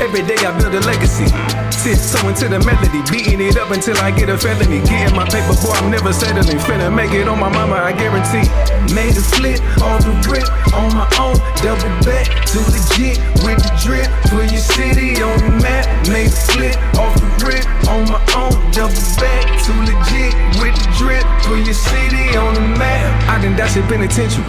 Every 0.02 0.26
day 0.26 0.34
I 0.42 0.50
build 0.58 0.74
a 0.74 0.82
legacy. 0.82 1.30
Tiptoeing 1.70 2.34
to 2.42 2.50
the 2.50 2.58
melody, 2.66 2.98
beating 3.14 3.38
it 3.38 3.54
up 3.54 3.70
until 3.70 3.94
I 4.02 4.10
get 4.10 4.26
a 4.26 4.34
felony. 4.34 4.82
Getting 4.82 5.14
my 5.14 5.22
paper, 5.22 5.54
boy, 5.62 5.78
I'm 5.78 5.90
never 5.94 6.10
settling. 6.12 6.58
Finna 6.66 6.90
make 6.90 7.14
it 7.14 7.28
on 7.28 7.38
my 7.38 7.46
mama, 7.46 7.78
I 7.78 7.92
guarantee. 7.94 8.50
Made 8.90 9.14
a 9.14 9.22
flip 9.22 9.62
on 9.86 10.02
the 10.02 10.18
rip 10.26 10.50
on 10.74 10.90
my 10.98 11.06
own. 11.22 11.38
Double 11.62 11.94
back 12.02 12.26
to 12.50 12.58
legit 12.66 13.22
with 13.46 13.62
the 13.62 13.70
drip. 13.78 14.10
Put 14.34 14.50
your 14.50 14.64
city 14.74 15.22
on 15.22 15.38
the 15.38 15.54
map. 15.62 15.86
Made 16.10 16.34
a 16.34 16.42
flip 16.50 16.74
off 16.98 17.14
the 17.22 17.30
rip 17.46 17.62
on 17.86 18.02
my 18.10 18.18
own. 18.34 18.50
Double 18.74 18.98
back 19.22 19.46
to 19.62 19.70
legit 19.86 20.34
with 20.58 20.74
the 20.74 20.86
drip. 20.98 21.22
Put 21.46 21.62
your 21.62 21.78
city 21.78 22.34
on 22.34 22.58
the 22.58 22.66
map. 22.82 23.30
I 23.30 23.38
done 23.38 23.54
dash 23.54 23.76
it 23.78 23.86
penitentiary. 23.86 24.42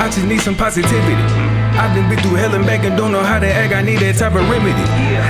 I 0.00 0.08
just 0.08 0.24
need 0.24 0.40
some 0.40 0.54
positivity. 0.54 1.57
I've 1.78 1.94
been 1.94 2.10
been 2.10 2.18
through 2.18 2.42
hell 2.42 2.52
and 2.58 2.66
back 2.66 2.82
and 2.82 2.96
don't 2.98 3.12
know 3.12 3.22
how 3.22 3.38
to 3.38 3.46
act. 3.46 3.72
I 3.72 3.82
need 3.82 4.02
that 4.02 4.18
type 4.18 4.34
of 4.34 4.42
remedy. 4.50 4.82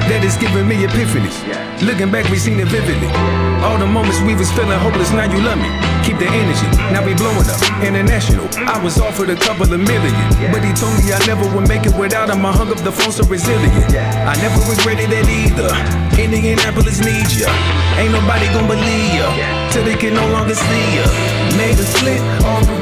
That 0.09 0.25
is 0.25 0.33
giving 0.41 0.65
me 0.65 0.81
epiphanies. 0.81 1.37
Looking 1.85 2.09
back, 2.09 2.25
we 2.33 2.41
seen 2.41 2.57
it 2.57 2.73
vividly. 2.73 3.13
All 3.61 3.77
the 3.77 3.85
moments 3.85 4.17
we 4.25 4.33
was 4.33 4.49
feeling 4.57 4.81
hopeless, 4.81 5.13
now 5.13 5.29
you 5.29 5.45
love 5.45 5.61
me. 5.61 5.69
Keep 6.09 6.25
the 6.25 6.29
energy. 6.33 6.65
Now 6.89 7.05
we 7.05 7.13
blowing 7.13 7.45
up. 7.45 7.61
International. 7.85 8.49
I 8.65 8.81
was 8.81 8.97
offered 8.97 9.29
a 9.29 9.37
couple 9.37 9.69
of 9.69 9.77
million. 9.77 10.17
But 10.49 10.65
he 10.65 10.73
told 10.73 10.97
me 10.97 11.13
I 11.13 11.21
never 11.29 11.45
would 11.53 11.69
make 11.69 11.85
it 11.85 11.93
without 12.01 12.33
him. 12.33 12.41
I 12.41 12.53
hung 12.57 12.73
up 12.73 12.81
the 12.81 12.97
phone 12.97 13.13
so 13.13 13.29
resilient. 13.29 13.93
I 13.93 14.33
never 14.41 14.57
regretted 14.73 15.13
that 15.13 15.29
either. 15.29 15.69
Indianapolis 16.17 17.05
needs 17.05 17.37
ya. 17.37 17.53
Ain't 18.01 18.17
nobody 18.17 18.49
gonna 18.57 18.73
believe 18.73 19.21
ya. 19.21 19.29
Till 19.69 19.85
they 19.85 20.01
can 20.01 20.17
no 20.17 20.25
longer 20.33 20.57
see 20.57 20.97
ya. 20.97 21.05
Made 21.61 21.77
a 21.77 21.87
on 22.49 22.78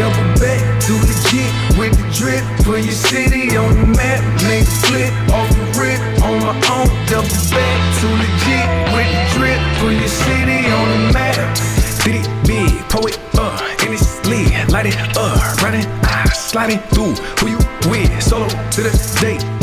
Double 0.00 0.40
back 0.40 0.80
to 0.84 0.94
legit 0.94 1.52
with 1.76 1.92
the 1.92 2.08
drip. 2.16 2.42
Put 2.64 2.80
your 2.80 2.96
city 2.96 3.54
on 3.54 3.68
the 3.68 3.86
map. 3.98 4.24
Make 4.48 4.64
a 4.64 4.76
flip 4.88 5.12
off 5.28 5.50
the 5.52 5.66
rip 5.76 6.00
on 6.24 6.40
my 6.40 6.56
own. 6.72 6.88
Double 7.04 7.28
back 7.52 7.78
to 8.00 8.06
the 8.08 8.16
legit 8.16 8.68
with 8.96 9.10
the 9.12 9.24
drip. 9.36 9.60
Put 9.76 9.92
your 9.92 10.08
city 10.08 10.72
on 10.72 10.88
the 10.88 11.12
map. 11.12 11.36
It 12.08 12.24
big, 12.46 12.80
poet, 12.88 13.20
uh, 13.34 13.84
in 13.84 13.92
it's 13.92 14.24
lit, 14.24 14.72
light 14.72 14.86
it 14.86 14.96
up, 15.18 15.36
running, 15.60 15.84
ah, 16.04 16.24
sliding 16.32 16.78
through. 16.94 17.12
Who 17.40 17.48
you 17.50 17.58
with? 17.90 18.22
Solo 18.22 18.48
to 18.48 18.80
the 18.80 19.18
day 19.20 19.59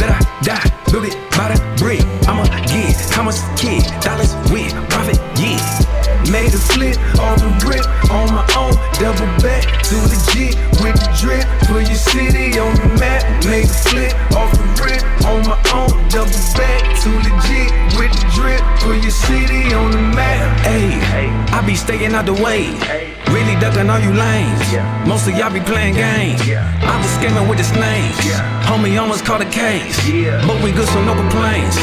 staying 21.88 22.14
out 22.14 22.26
the 22.26 22.34
way. 22.34 23.07
Ducking 23.60 23.90
all 23.90 24.00
you 24.00 24.14
lanes. 24.14 24.62
Most 25.08 25.28
of 25.28 25.36
y'all 25.36 25.52
be 25.52 25.60
playing 25.60 25.96
games. 25.96 26.42
I 26.46 26.94
was 27.02 27.10
scamming 27.18 27.50
with 27.50 27.58
the 27.58 27.66
snakes. 27.66 28.38
Homie 28.70 29.00
almost 29.02 29.26
caught 29.26 29.42
a 29.42 29.50
case. 29.50 29.98
But 30.46 30.62
we 30.62 30.72
good, 30.72 30.88
so 30.88 31.04
no 31.04 31.16
complaints. 31.16 31.78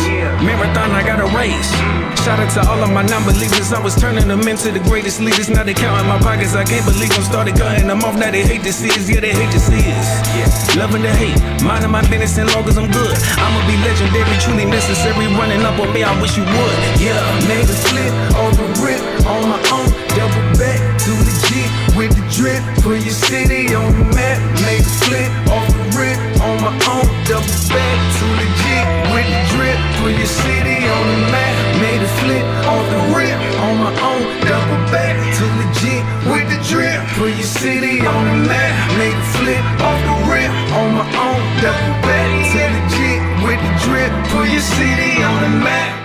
Marathon, 0.44 0.92
I 0.92 1.02
got 1.02 1.18
a 1.18 1.26
race. 1.36 1.72
Mm. 1.72 2.14
Shout 2.24 2.38
out 2.38 2.48
to 2.56 2.60
all 2.70 2.80
of 2.80 2.90
my 2.92 3.02
non-believers. 3.02 3.72
I 3.72 3.80
was 3.82 3.96
turning 3.96 4.28
them 4.28 4.46
into 4.46 4.70
the 4.70 4.80
greatest 4.80 5.20
leaders. 5.20 5.50
Now 5.50 5.64
they 5.64 5.74
counting 5.74 6.06
my 6.06 6.18
pockets. 6.20 6.54
I 6.54 6.64
can't 6.64 6.86
believe 6.86 7.10
them 7.10 7.24
started 7.24 7.56
cutting 7.56 7.88
them 7.88 8.04
off. 8.04 8.16
Now 8.16 8.30
they 8.30 8.46
hate 8.46 8.62
to 8.62 8.72
see 8.72 8.88
us. 8.88 9.10
Yeah, 9.10 9.20
they 9.20 9.32
hate 9.32 9.50
to 9.52 9.60
see 9.60 9.82
us. 9.92 10.76
Loving 10.76 11.02
the 11.02 11.12
hate. 11.12 11.36
Minding 11.60 11.90
my 11.90 12.00
business 12.08 12.38
and 12.38 12.48
long 12.54 12.64
as 12.68 12.78
I'm 12.78 12.90
good. 12.92 13.16
I'ma 13.40 13.60
be 13.66 13.76
legendary, 13.82 14.36
truly 14.40 14.64
necessary. 14.64 15.26
Running 15.34 15.64
up 15.66 15.78
on 15.80 15.92
me, 15.92 16.04
I 16.04 16.14
wish 16.22 16.36
you 16.36 16.44
would. 16.44 16.76
Yeah, 17.02 17.18
made 17.50 17.66
a 17.66 17.76
flip 17.88 18.12
on 18.38 18.52
the 18.56 18.66
rip 18.80 19.02
on 19.26 19.48
my 19.48 19.60
own. 19.74 19.88
Double 20.14 20.43
to 21.04 21.10
legit 21.26 21.70
with 21.96 22.12
the 22.16 22.24
drip. 22.32 22.62
Put 22.82 23.00
your 23.04 23.14
city 23.14 23.74
on 23.74 23.92
the 23.92 24.04
map. 24.16 24.38
Made 24.64 24.80
a 24.80 24.94
flip 25.04 25.30
off 25.52 25.66
the 25.68 25.84
rip 25.98 26.18
on 26.40 26.56
my 26.62 26.72
own. 26.88 27.06
Double 27.28 27.58
back 27.68 27.96
to 28.18 28.24
legit 28.40 28.86
with 29.12 29.28
the 29.28 29.40
drip. 29.52 29.78
Put 30.00 30.12
your 30.16 30.30
city 30.30 30.78
on 30.88 31.04
the 31.12 31.20
map. 31.32 31.54
Made 31.80 32.02
a 32.02 32.10
flip 32.20 32.46
off 32.68 32.84
the 32.92 33.00
rip 33.16 33.38
on 33.64 33.74
my 33.82 33.92
own. 34.08 34.22
Double 34.48 34.80
back 34.92 35.16
to 35.36 35.44
legit 35.60 36.02
with 36.30 36.46
the 36.52 36.58
drip. 36.68 37.00
Put 37.18 37.32
your 37.34 37.50
city 37.60 38.00
on 38.04 38.22
the 38.30 38.38
map. 38.48 38.72
Made 38.96 39.16
a 39.16 39.26
flip 39.36 39.64
off 39.84 40.00
the 40.08 40.16
rip 40.30 40.52
on 40.78 40.88
my 40.98 41.06
own. 41.26 41.40
Double 41.60 41.94
back 42.06 42.30
to 42.52 42.60
legit 42.76 43.20
with 43.44 43.60
the 43.60 43.72
drip. 43.84 44.12
Put 44.32 44.48
your 44.48 44.64
city 44.64 45.22
on 45.22 45.38
the 45.42 45.52
map. 45.64 46.03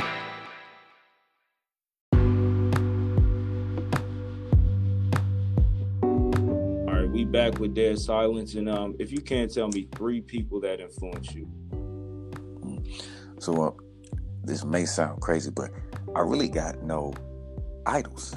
With 7.59 7.75
Dead 7.75 7.99
Silence, 7.99 8.55
and 8.55 8.69
um, 8.69 8.95
if 8.99 9.11
you 9.11 9.19
can't 9.21 9.53
tell 9.53 9.67
me 9.67 9.87
three 9.95 10.21
people 10.21 10.59
that 10.61 10.79
influenced 10.79 11.35
you. 11.35 11.47
So 13.39 13.67
uh, 13.67 13.71
this 14.43 14.63
may 14.65 14.85
sound 14.85 15.21
crazy, 15.21 15.51
but 15.51 15.71
I 16.15 16.21
really 16.21 16.49
got 16.49 16.81
no 16.83 17.13
idols. 17.85 18.35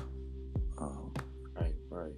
Um, 0.79 1.13
Right, 1.55 1.75
right. 1.91 2.15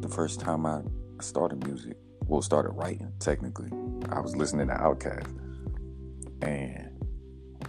the 0.00 0.08
first 0.08 0.40
time 0.40 0.66
I 0.66 0.82
started 1.20 1.64
music, 1.66 1.96
well, 2.26 2.42
started 2.42 2.70
writing 2.70 3.12
technically, 3.20 3.70
I 4.10 4.20
was 4.20 4.36
listening 4.36 4.68
to 4.68 4.74
Outkast, 4.74 5.28
and 6.42 6.90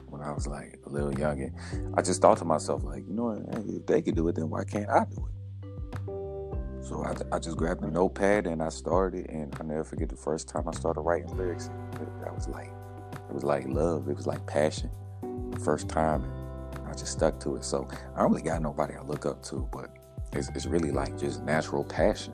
when 0.07 0.21
I 0.21 0.31
was 0.31 0.47
like 0.47 0.79
a 0.85 0.89
little 0.89 1.11
youngin, 1.11 1.53
I 1.97 2.01
just 2.01 2.21
thought 2.21 2.37
to 2.39 2.45
myself 2.45 2.83
like, 2.83 3.07
you 3.07 3.13
know 3.13 3.25
what, 3.25 3.55
hey, 3.55 3.75
if 3.75 3.85
they 3.85 4.01
could 4.01 4.15
do 4.15 4.27
it, 4.27 4.35
then 4.35 4.49
why 4.49 4.63
can't 4.63 4.89
I 4.89 5.05
do 5.05 5.27
it? 5.27 5.38
So 6.89 7.03
I, 7.05 7.35
I 7.35 7.37
just 7.37 7.55
grabbed 7.55 7.83
a 7.83 7.91
notepad 7.91 8.47
and 8.47 8.63
I 8.63 8.69
started, 8.69 9.29
and 9.29 9.55
I 9.59 9.63
never 9.63 9.83
forget 9.83 10.09
the 10.09 10.15
first 10.15 10.49
time 10.49 10.67
I 10.67 10.71
started 10.71 11.01
writing 11.01 11.37
lyrics. 11.37 11.69
That 12.23 12.33
was 12.33 12.47
like, 12.47 12.71
it 13.29 13.31
was 13.33 13.43
like 13.43 13.67
love. 13.67 14.09
It 14.09 14.15
was 14.17 14.25
like 14.25 14.43
passion. 14.47 14.89
The 15.51 15.59
first 15.59 15.87
time, 15.87 16.23
I 16.87 16.93
just 16.93 17.11
stuck 17.11 17.39
to 17.41 17.57
it. 17.57 17.63
So 17.63 17.87
I 18.15 18.21
don't 18.21 18.31
really 18.31 18.41
got 18.41 18.63
nobody 18.63 18.95
I 18.95 19.03
look 19.03 19.27
up 19.27 19.43
to, 19.43 19.69
but 19.71 19.95
it's, 20.33 20.49
it's 20.55 20.65
really 20.65 20.89
like 20.89 21.15
just 21.15 21.43
natural 21.43 21.83
passion. 21.83 22.33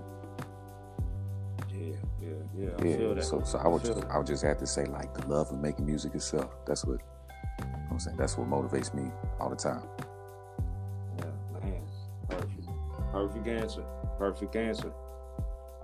Yeah, 1.69 1.95
yeah, 2.21 2.29
yeah. 2.57 2.69
I 2.79 2.85
Yeah. 2.85 2.97
feel 2.97 3.15
that. 3.15 3.25
So 3.25 3.43
so 3.43 3.57
I 3.57 3.67
would 3.67 3.81
feel 3.81 3.95
just 3.95 4.07
that. 4.07 4.13
I 4.13 4.17
would 4.17 4.27
just 4.27 4.43
have 4.43 4.57
to 4.59 4.67
say 4.67 4.85
like 4.85 5.13
the 5.13 5.27
love 5.27 5.51
of 5.51 5.59
making 5.59 5.85
music 5.85 6.15
itself. 6.15 6.55
That's 6.65 6.85
what 6.85 7.01
you 7.59 7.65
know 7.65 7.71
what 7.71 7.91
I'm 7.91 7.99
saying. 7.99 8.15
That's 8.15 8.37
what 8.37 8.47
motivates 8.47 8.93
me 8.93 9.11
all 9.37 9.49
the 9.49 9.57
time. 9.57 9.83
Yeah, 11.17 11.25
man. 11.61 11.81
Perfect. 12.29 12.69
Perfect 13.11 13.47
answer. 13.47 13.83
Perfect 14.17 14.55
answer. 14.55 14.91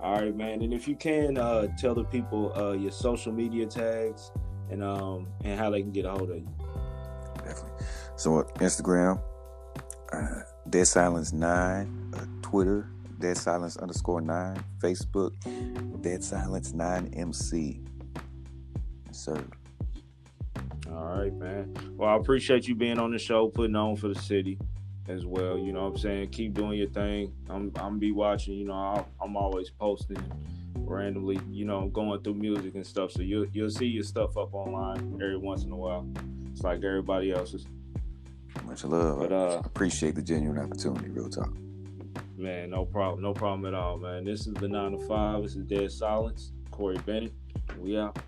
All 0.00 0.20
right, 0.20 0.34
man. 0.34 0.62
And 0.62 0.74
if 0.74 0.88
you 0.88 0.96
can 0.96 1.38
uh, 1.38 1.68
tell 1.78 1.94
the 1.94 2.04
people 2.04 2.52
uh, 2.56 2.72
your 2.72 2.90
social 2.90 3.32
media 3.32 3.66
tags 3.66 4.32
and 4.70 4.82
um 4.82 5.28
and 5.44 5.58
how 5.58 5.70
they 5.70 5.82
can 5.82 5.92
get 5.92 6.04
a 6.04 6.10
hold 6.10 6.30
of 6.30 6.36
you. 6.36 6.48
Definitely. 7.36 7.86
So 8.16 8.42
Instagram, 8.56 9.20
uh, 10.12 10.40
Dead 10.68 10.86
Silence 10.86 11.32
Nine, 11.32 12.12
uh, 12.16 12.24
Twitter, 12.40 12.88
Dead 13.18 13.36
Silence 13.36 13.76
underscore 13.76 14.20
nine, 14.20 14.62
Facebook, 14.78 15.32
Dead 16.02 16.24
Silence 16.24 16.72
Nine 16.72 17.12
MC. 17.14 17.80
Sir. 19.10 19.44
All 20.90 21.16
right, 21.16 21.32
man. 21.34 21.74
Well, 21.96 22.08
I 22.08 22.16
appreciate 22.16 22.66
you 22.66 22.74
being 22.74 22.98
on 22.98 23.12
the 23.12 23.18
show, 23.18 23.48
putting 23.48 23.76
on 23.76 23.96
for 23.96 24.08
the 24.08 24.14
city 24.14 24.58
as 25.08 25.26
well. 25.26 25.58
You 25.58 25.72
know 25.72 25.84
what 25.84 25.92
I'm 25.92 25.98
saying? 25.98 26.28
Keep 26.30 26.54
doing 26.54 26.78
your 26.78 26.88
thing. 26.88 27.32
I'm 27.48 27.72
I'm 27.76 27.98
be 27.98 28.12
watching. 28.12 28.54
You 28.54 28.66
know, 28.66 28.74
i 28.74 29.04
I'm 29.22 29.36
always 29.36 29.70
posting 29.70 30.22
randomly. 30.76 31.40
You 31.50 31.64
know, 31.64 31.88
going 31.88 32.22
through 32.22 32.34
music 32.34 32.74
and 32.74 32.86
stuff. 32.86 33.12
So 33.12 33.22
you'll 33.22 33.46
you'll 33.52 33.70
see 33.70 33.86
your 33.86 34.04
stuff 34.04 34.36
up 34.36 34.54
online 34.54 35.14
every 35.14 35.38
once 35.38 35.64
in 35.64 35.72
a 35.72 35.76
while. 35.76 36.06
It's 36.50 36.62
like 36.62 36.84
everybody 36.84 37.32
else's. 37.32 37.66
Much 38.64 38.84
love. 38.84 39.18
But 39.18 39.32
uh, 39.32 39.56
I 39.56 39.66
appreciate 39.66 40.14
the 40.14 40.22
genuine 40.22 40.58
opportunity. 40.58 41.08
Real 41.08 41.28
talk. 41.28 41.52
Man, 42.36 42.70
no 42.70 42.84
problem. 42.84 43.22
No 43.22 43.32
problem 43.32 43.72
at 43.72 43.78
all, 43.78 43.98
man. 43.98 44.24
This 44.24 44.46
is 44.46 44.54
the 44.54 44.68
nine 44.68 44.92
to 44.92 44.98
five. 45.06 45.42
This 45.42 45.56
is 45.56 45.64
Dead 45.64 45.90
Silence. 45.90 46.52
Corey 46.70 46.98
Bennett. 47.06 47.32
We 47.78 47.98
out. 47.98 48.18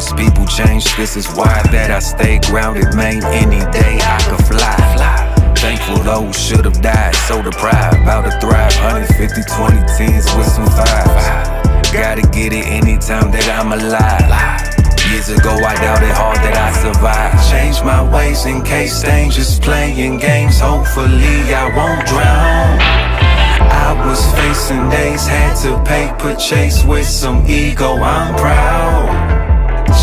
Most 0.00 0.16
people 0.16 0.46
change, 0.46 0.96
this 0.96 1.14
is 1.14 1.28
why 1.36 1.60
that 1.76 1.90
I 1.90 1.98
stay 1.98 2.40
grounded, 2.48 2.96
man. 2.96 3.20
Any 3.36 3.60
day 3.68 4.00
I 4.00 4.16
could 4.24 4.40
fly. 4.48 4.80
Thankful 5.60 6.00
those 6.00 6.32
should 6.40 6.64
have 6.64 6.80
died, 6.80 7.14
so 7.28 7.42
deprived. 7.42 8.00
About 8.00 8.24
to 8.24 8.32
thrive, 8.40 8.72
150, 8.80 9.12
20 9.44 9.76
10s 10.00 10.24
with 10.40 10.48
some 10.48 10.64
fives. 10.72 11.92
Gotta 11.92 12.24
get 12.32 12.56
it 12.56 12.64
anytime 12.64 13.28
that 13.28 13.44
I'm 13.52 13.76
alive. 13.76 14.24
Years 15.12 15.28
ago, 15.28 15.52
I 15.52 15.76
doubted 15.76 16.16
hard 16.16 16.40
that 16.48 16.56
I 16.56 16.72
survived. 16.80 17.36
Change 17.52 17.84
my 17.84 18.00
ways 18.00 18.46
in 18.46 18.64
case 18.64 19.02
danger's 19.02 19.60
playing 19.60 20.16
games. 20.16 20.60
Hopefully, 20.60 21.52
I 21.52 21.68
won't 21.76 22.08
drown. 22.08 22.80
I 23.68 23.92
was 24.08 24.24
facing 24.32 24.88
days, 24.88 25.26
had 25.28 25.60
to 25.60 25.76
pay 25.84 26.08
purchase 26.16 26.86
with 26.86 27.04
some 27.04 27.44
ego. 27.44 28.00
I'm 28.00 28.34
proud 28.40 29.19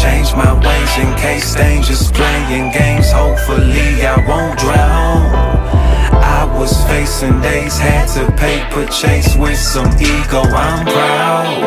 change 0.08 0.32
my 0.36 0.54
ways 0.66 0.94
in 1.04 1.10
case 1.18 1.54
danger's 1.54 2.12
playing 2.12 2.72
games. 2.72 3.12
Hopefully 3.12 3.90
I 4.14 4.16
won't 4.28 4.58
drown. 4.60 5.20
I 6.40 6.44
was 6.58 6.72
facing 6.88 7.42
days, 7.42 7.78
had 7.78 8.08
to 8.16 8.24
pay 8.42 8.58
purchase 8.72 9.36
with 9.36 9.60
some 9.60 9.92
ego. 10.00 10.42
I'm 10.66 10.86
proud. 10.86 11.60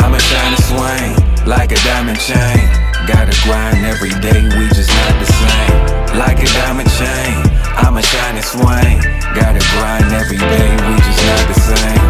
I'm 0.00 0.12
a 0.12 0.20
shining 0.28 0.64
swing 0.68 1.12
like 1.46 1.72
a 1.72 1.80
diamond 1.88 2.20
chain. 2.20 2.64
Gotta 3.08 3.34
grind 3.44 3.80
every 3.92 4.14
day, 4.26 4.40
we 4.56 4.64
just 4.76 4.92
not 4.98 5.14
the 5.22 5.28
same. 5.40 5.76
Like 6.22 6.38
a 6.44 6.48
diamond 6.60 6.90
chain, 7.00 7.34
I'm 7.84 7.96
a 7.96 8.02
shining 8.02 8.46
swing. 8.52 8.96
Gotta 9.38 9.62
grind 9.72 10.08
every 10.12 10.42
day, 10.54 10.70
we 10.86 10.94
just 11.06 11.22
not 11.28 11.44
the 11.52 11.58
same. 11.70 12.04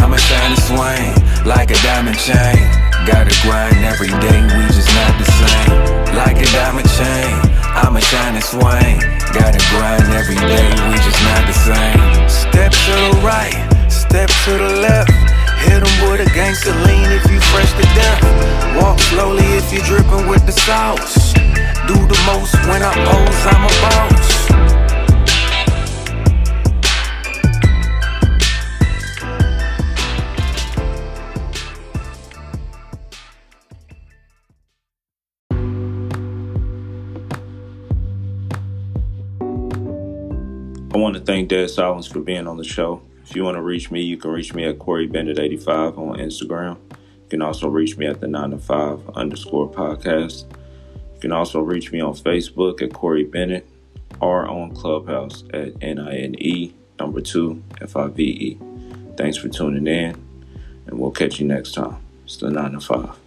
I'm 0.00 0.12
a 0.12 0.18
shining 0.18 0.62
swing 0.68 1.08
like 1.46 1.70
a 1.70 1.78
diamond 1.86 2.18
chain. 2.18 2.71
Gotta 3.02 3.34
grind 3.42 3.82
every 3.82 4.14
day, 4.22 4.40
we 4.54 4.62
just 4.70 4.86
not 4.94 5.18
the 5.18 5.26
same. 5.26 6.14
Like 6.14 6.38
a 6.38 6.46
diamond 6.54 6.86
chain, 6.86 7.34
I'm 7.74 7.96
a 7.96 8.00
shining 8.00 8.42
swing. 8.42 9.02
Gotta 9.34 9.58
grind 9.74 10.06
every 10.14 10.36
day, 10.36 10.70
we 10.86 10.94
just 11.02 11.18
not 11.26 11.42
the 11.50 11.52
same. 11.52 11.98
Step 12.28 12.70
to 12.70 12.94
the 13.10 13.20
right, 13.26 13.58
step 13.90 14.30
to 14.44 14.52
the 14.52 14.78
left. 14.86 15.10
Hit 15.66 15.82
them 15.82 16.10
with 16.10 16.20
a 16.22 16.30
gangster 16.30 16.70
lean 16.86 17.10
if 17.10 17.28
you 17.28 17.40
fresh 17.50 17.72
to 17.72 17.82
death. 17.98 18.22
Walk 18.80 19.00
slowly 19.00 19.46
if 19.58 19.72
you 19.72 19.80
dripping 19.82 20.28
with 20.28 20.46
the 20.46 20.52
sauce. 20.52 21.32
Do 21.90 21.98
the 21.98 22.20
most 22.30 22.54
when 22.70 22.82
I 22.82 22.94
pose, 23.02 23.46
I'm 23.50 23.64
a 23.64 23.72
boss. 23.82 24.41
Want 40.98 41.14
to 41.14 41.20
thank 41.20 41.48
Dead 41.48 41.70
Silence 41.70 42.06
for 42.06 42.20
being 42.20 42.46
on 42.46 42.56
the 42.56 42.64
show. 42.64 43.02
If 43.24 43.34
you 43.34 43.44
want 43.44 43.56
to 43.56 43.62
reach 43.62 43.90
me, 43.90 44.02
you 44.02 44.16
can 44.16 44.30
reach 44.30 44.52
me 44.52 44.64
at 44.64 44.78
Corey 44.78 45.08
Bennett85 45.08 45.96
on 45.96 46.18
Instagram. 46.18 46.76
You 46.90 47.28
can 47.30 47.42
also 47.42 47.68
reach 47.68 47.96
me 47.96 48.06
at 48.06 48.20
the 48.20 48.28
9 48.28 48.50
to 48.50 48.58
5 48.58 49.10
underscore 49.14 49.70
podcast. 49.70 50.50
You 51.14 51.20
can 51.20 51.32
also 51.32 51.60
reach 51.60 51.92
me 51.92 52.00
on 52.00 52.14
Facebook 52.14 52.82
at 52.82 52.92
Corey 52.92 53.24
Bennett 53.24 53.66
or 54.20 54.46
on 54.46 54.74
Clubhouse 54.74 55.44
at 55.54 55.72
N-I-N-E 55.80 56.74
number 56.98 57.20
2 57.20 57.62
F-I-V-E. 57.80 58.58
Thanks 59.16 59.36
for 59.36 59.48
tuning 59.48 59.86
in, 59.86 60.14
and 60.86 60.98
we'll 60.98 61.10
catch 61.10 61.40
you 61.40 61.46
next 61.46 61.72
time. 61.72 61.96
It's 62.24 62.36
the 62.36 62.50
9 62.50 62.72
to 62.72 62.80
5. 62.80 63.21